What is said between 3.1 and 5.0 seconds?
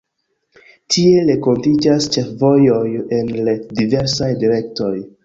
el diversaj direktoj.